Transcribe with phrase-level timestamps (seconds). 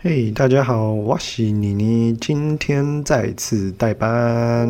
[0.00, 4.68] 嘿，大家好，我是妮妮，今天再次代班。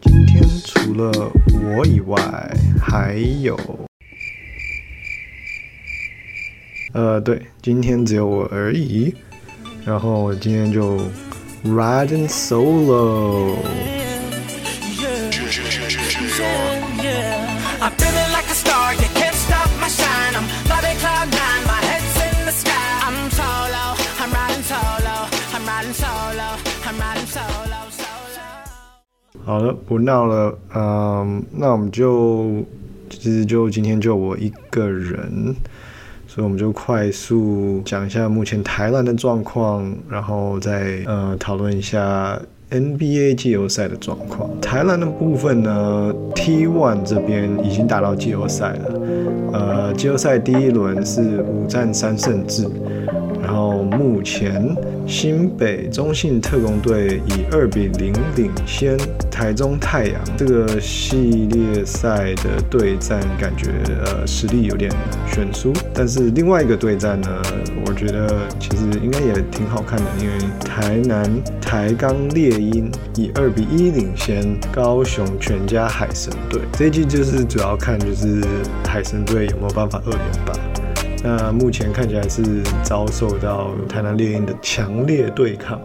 [0.00, 1.32] 今天除了
[1.76, 2.16] 我以外，
[2.80, 3.58] 还有，
[6.92, 9.12] 呃，对，今天只有我而已。
[9.84, 10.96] 然后我今天就
[11.64, 13.56] riding solo。
[29.44, 32.64] 好了，不闹了，嗯，那我们就
[33.10, 35.54] 其实就今天就我一个人，
[36.26, 42.40] 所以我们就快速讲一下目前台湾的状况，然后再呃讨论一下
[42.72, 44.50] NBA 季后赛的状况。
[44.60, 49.00] 台湾的部分呢，T1 这边已经打到季后赛了，
[49.52, 52.66] 呃，季后赛第一轮是五战三胜制。
[53.42, 54.74] 然后目前
[55.06, 58.96] 新北中信特工队以二比零领先
[59.30, 60.20] 台中太阳。
[60.36, 63.70] 这个系列赛的对战感觉
[64.04, 64.90] 呃实力有点
[65.26, 67.28] 悬殊，但是另外一个对战呢，
[67.84, 71.28] 我觉得其实应该也挺好看的，因为台南
[71.60, 76.60] 台钢猎鹰以二比一领先高雄全家海神队。
[76.72, 78.40] 这一季就是主要看就是
[78.86, 80.52] 海神队有没有办法二连吧。
[81.22, 82.42] 那目前看起来是
[82.82, 85.80] 遭受到台南猎鹰的强烈对抗，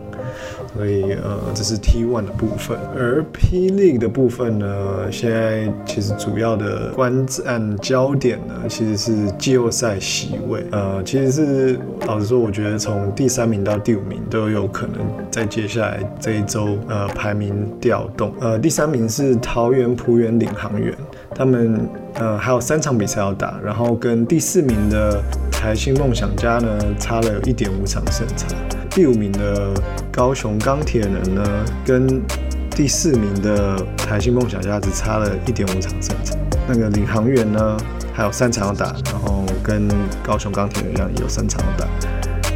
[0.77, 2.77] 所以呃，这是 T1 的部分。
[2.95, 10.63] 而霹雳的部分呢，现在其实主要的观战焦点呢，其实是季后赛席位。
[10.71, 14.97] 呃，其实是老实说，我觉得从第三名到第五名都有可能
[15.31, 18.31] 在接下来这一周呃排名调动。
[18.39, 20.93] 呃，第三名是桃园璞园领航员，
[21.33, 25.19] 他们呃还有三场比赛要打，然后跟第四名的
[25.59, 28.47] 台新梦想家呢差了一点五场胜差。
[28.91, 29.73] 第五名的
[30.11, 31.43] 高雄钢铁人呢，
[31.83, 32.21] 跟
[32.69, 36.37] 第四名的台新梦想家只差了一点五场胜差。
[36.67, 37.75] 那个领航员呢
[38.13, 39.87] 还有三场要打，然后跟
[40.23, 41.87] 高雄钢铁人一样有三场要打，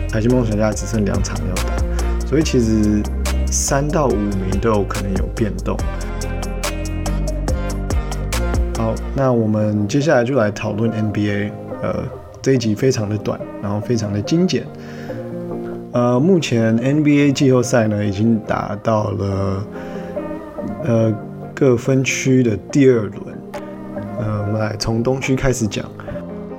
[0.08, 3.02] 台新梦想家只剩两场要打，所以其实
[3.48, 5.76] 三到五名都有可能有变动。
[8.78, 11.52] 好，那我们接下来就来讨论 NBA。
[11.84, 12.04] 呃，
[12.42, 14.66] 这一集非常的短，然后非常的精简。
[15.92, 19.64] 呃，目前 NBA 季后赛呢已经打到了
[20.84, 21.14] 呃
[21.54, 23.14] 各分区的第二轮。
[24.18, 25.86] 呃，我们来从东区开始讲。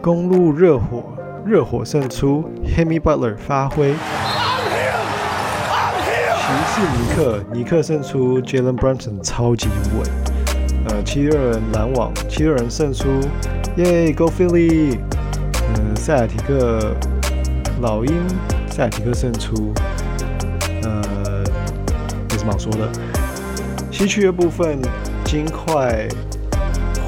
[0.01, 1.05] 公路热火，
[1.47, 3.95] 热火胜出，Hemi Butler 发挥。
[6.35, 10.09] 骑士尼克，尼克胜出，Jalen Brunson 超级稳。
[10.89, 13.09] 呃，七六人篮网，七六人胜出，
[13.77, 14.99] 耶，Go Philly！
[15.75, 16.95] 嗯，塞尔提克
[17.81, 18.13] 老鹰，
[18.71, 19.73] 塞尔提克胜出，
[20.83, 21.45] 呃，
[22.31, 22.89] 没什么好说的。
[23.91, 24.79] 西区的部分，
[25.25, 26.09] 金块、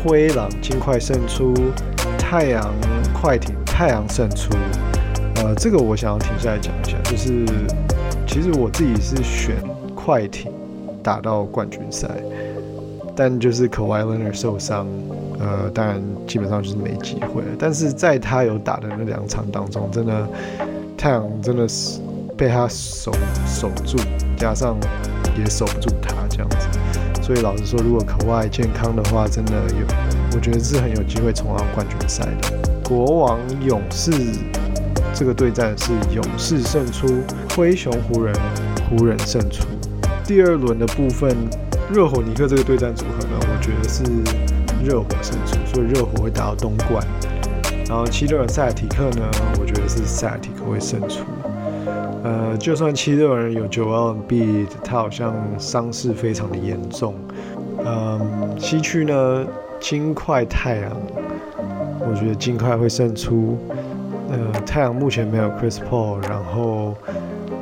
[0.03, 1.55] 灰狼，金块胜出，
[2.19, 2.73] 太阳、
[3.13, 4.51] 快艇，太阳胜出。
[5.37, 7.45] 呃，这个我想要停下来讲一下，就是
[8.27, 9.57] 其实我自己是选
[9.95, 10.53] 快艇
[11.03, 12.09] 打到冠军赛。
[13.17, 14.89] 但就是 Kawhi Leonard 受伤，
[15.39, 17.49] 呃，当然基本上就是没机会了。
[17.59, 20.29] 但是在他有打的那两场当中，真的
[20.97, 22.01] 太阳真的是
[22.37, 23.13] 被他守
[23.47, 23.99] 守住，
[24.37, 24.77] 加上
[25.39, 26.67] 也守不住他这样子。
[27.23, 29.87] 所以老实说，如果 Kawhi 健康的话，真的有，
[30.35, 32.81] 我觉得是很有机会冲到冠军赛的。
[32.83, 34.11] 国王勇士
[35.15, 37.07] 这个对战是勇士胜出，
[37.55, 38.35] 灰熊湖人
[38.91, 39.65] 湖人胜出。
[40.27, 41.37] 第二轮的部分。
[41.93, 44.03] 热火尼克这个对战组合呢，我觉得是
[44.83, 47.07] 热火胜出，所以热火会打到东冠。
[47.87, 49.23] 然后七六人塞尔提克呢，
[49.61, 51.25] 我觉得是塞尔提克会胜出。
[52.25, 57.15] 呃，就算七六人有九二 B，他好像伤势非常的严重。
[57.85, 59.47] 嗯，西区呢，
[59.79, 60.91] 金块太阳，
[62.01, 63.59] 我觉得金块会胜出。
[64.31, 66.97] 呃，太阳目前没有 Chris Paul，然后。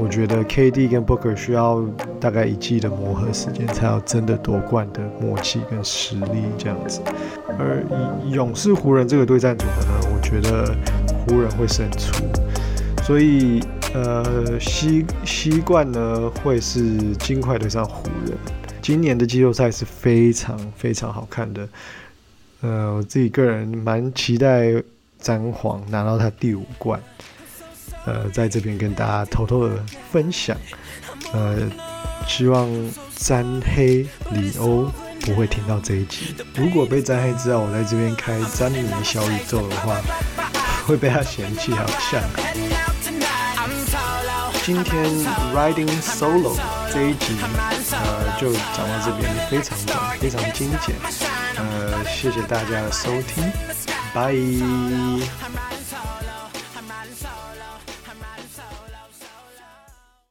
[0.02, 1.80] 我觉得 KD 跟 Booker 需要
[2.18, 7.00] 大概一季的磨合时间，才有真的夺冠的默契跟实力这样子。
[7.56, 7.84] 而
[8.28, 10.74] 勇士湖人这个对战组合呢，我觉得
[11.24, 12.24] 湖人会胜出，
[13.04, 13.62] 所以
[13.94, 18.36] 呃西西冠呢会是金块对上湖人。
[18.82, 21.68] 今年的季后赛是非常非常好看的，
[22.62, 24.74] 呃，我自己个人蛮期待
[25.20, 27.00] 詹皇拿到他第五冠。
[28.04, 29.76] 呃，在这边跟大家偷偷的
[30.10, 30.56] 分享，
[31.32, 31.58] 呃，
[32.26, 32.68] 希望
[33.16, 33.44] 詹
[33.74, 34.90] 黑里欧
[35.20, 36.34] 不会听到这一集。
[36.54, 40.00] 如果被詹黑知道我在这边开詹尼小宇宙的话，
[40.86, 42.20] 会被他嫌弃，好像。
[44.64, 45.04] 今天
[45.52, 46.56] riding solo
[46.92, 47.34] 这一集，
[47.90, 50.94] 呃，就讲到这边，非常短，非常精简。
[51.56, 53.42] 呃，谢谢大家的收听，
[54.14, 54.32] 拜。